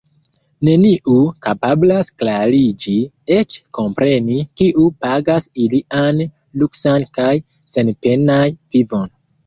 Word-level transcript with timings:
Neniu 0.67 1.17
kapablas 1.47 2.09
klarigi, 2.21 2.95
eĉ 3.37 3.59
kompreni, 3.81 4.41
kiu 4.63 4.89
pagas 5.05 5.51
ilian 5.67 6.27
luksan 6.63 7.11
kaj 7.21 7.33
senpenan 7.77 8.63
vivon. 8.77 9.11